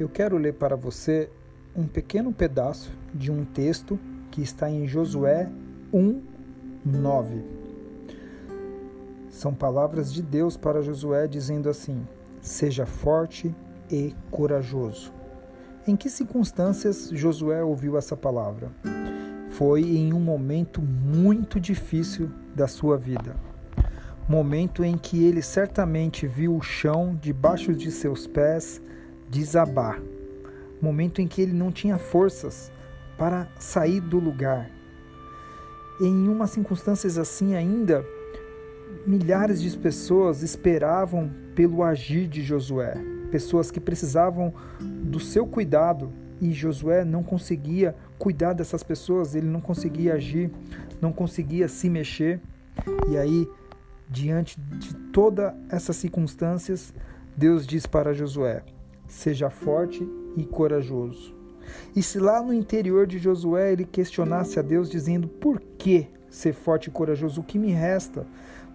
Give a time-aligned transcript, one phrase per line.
[0.00, 1.28] Eu quero ler para você
[1.76, 5.46] um pequeno pedaço de um texto que está em Josué
[5.92, 6.22] 1,
[6.86, 7.44] 9.
[9.28, 12.00] São palavras de Deus para Josué dizendo assim:
[12.40, 13.54] Seja forte
[13.90, 15.12] e corajoso.
[15.86, 18.70] Em que circunstâncias Josué ouviu essa palavra?
[19.50, 23.36] Foi em um momento muito difícil da sua vida.
[24.26, 28.80] Momento em que ele certamente viu o chão debaixo de seus pés
[29.30, 30.02] desabar.
[30.82, 32.72] Momento em que ele não tinha forças
[33.16, 34.70] para sair do lugar.
[36.00, 38.04] Em uma circunstâncias assim ainda,
[39.06, 42.94] milhares de pessoas esperavam pelo agir de Josué,
[43.30, 49.60] pessoas que precisavam do seu cuidado e Josué não conseguia cuidar dessas pessoas, ele não
[49.60, 50.50] conseguia agir,
[51.00, 52.40] não conseguia se mexer.
[53.10, 53.46] E aí,
[54.08, 56.94] diante de todas essas circunstâncias,
[57.36, 58.62] Deus diz para Josué:
[59.10, 61.34] seja forte e corajoso.
[61.94, 66.52] E se lá no interior de Josué ele questionasse a Deus, dizendo: Por que ser
[66.52, 67.40] forte e corajoso?
[67.40, 68.26] O que me resta?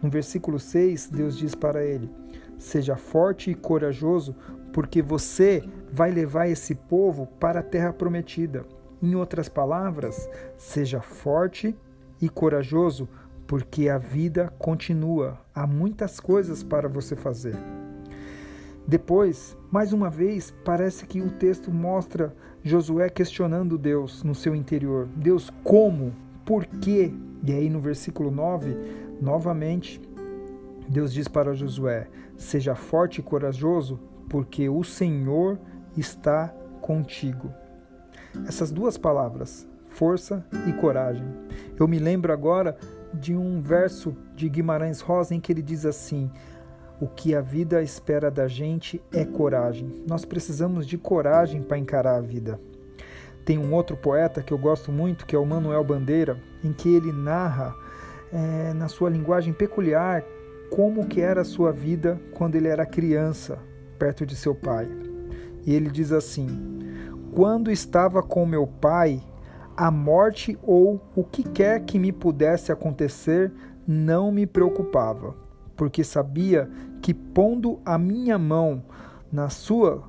[0.02, 2.10] No versículo 6, Deus diz para ele:
[2.58, 4.36] Seja forte e corajoso,
[4.72, 8.66] porque você vai levar esse povo para a terra prometida.
[9.02, 11.76] Em outras palavras, seja forte
[12.22, 13.08] e corajoso,
[13.46, 15.40] porque a vida continua.
[15.54, 17.56] Há muitas coisas para você fazer.
[18.88, 25.08] Depois, mais uma vez, parece que o texto mostra Josué questionando Deus no seu interior.
[25.16, 26.14] Deus, como?
[26.46, 27.12] Por quê?
[27.44, 28.78] E aí no versículo 9,
[29.20, 30.00] novamente,
[30.88, 35.60] Deus diz para Josué: Seja forte e corajoso, porque o Senhor
[35.98, 37.52] está contigo.
[38.48, 41.26] Essas duas palavras, força e coragem.
[41.80, 42.78] Eu me lembro agora
[43.14, 46.30] de um verso de Guimarães Rosa em que ele diz assim:
[47.00, 50.04] o que a vida espera da gente é coragem.
[50.08, 52.60] Nós precisamos de coragem para encarar a vida.
[53.44, 56.96] Tem um outro poeta que eu gosto muito, que é o Manuel Bandeira, em que
[56.96, 57.76] ele narra
[58.32, 60.24] é, na sua linguagem peculiar
[60.72, 63.60] como que era a sua vida quando ele era criança,
[64.00, 64.88] perto de seu pai.
[65.66, 66.80] E ele diz assim:
[67.36, 69.22] Quando estava com meu pai,
[69.78, 73.52] a morte ou o que quer que me pudesse acontecer
[73.88, 75.45] não me preocupava
[75.76, 76.70] porque sabia
[77.02, 78.84] que pondo a minha mão
[79.32, 80.04] na sua,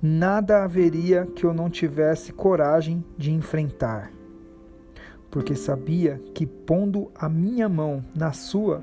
[0.00, 4.10] nada haveria que eu não tivesse coragem de enfrentar.
[5.30, 8.82] Porque sabia que pondo a minha mão na sua,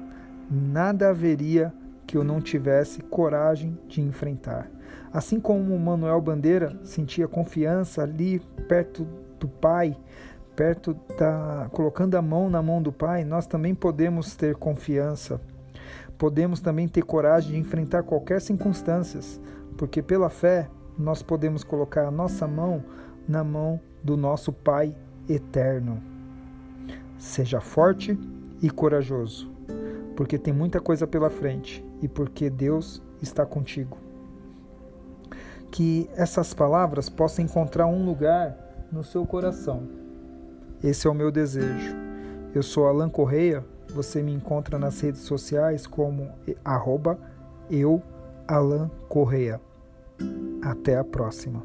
[0.50, 1.73] nada haveria
[2.07, 4.71] que eu não tivesse coragem de enfrentar.
[5.13, 9.07] Assim como Manuel Bandeira sentia confiança ali perto
[9.39, 9.95] do Pai,
[10.56, 15.39] perto da colocando a mão na mão do Pai, nós também podemos ter confiança
[16.19, 19.22] podemos também ter coragem de enfrentar qualquer circunstância,
[19.78, 22.84] porque pela fé nós podemos colocar a nossa mão
[23.25, 24.94] na mão do nosso Pai
[25.30, 26.03] eterno.
[27.18, 28.19] Seja forte
[28.62, 29.50] e corajoso,
[30.18, 33.97] porque tem muita coisa pela frente e porque Deus está contigo.
[35.72, 38.57] Que essas palavras possam encontrar um lugar
[38.91, 39.88] no seu coração.
[40.84, 41.96] Esse é o meu desejo.
[42.53, 46.31] Eu sou Alan Correia você me encontra nas redes sociais como
[46.63, 47.17] arroba
[47.69, 48.01] eu,
[48.47, 48.89] Alan.
[50.61, 51.63] Até a próxima.